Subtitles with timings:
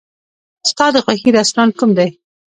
[0.69, 2.09] ستا د خوښې رستورانت کوم دی؟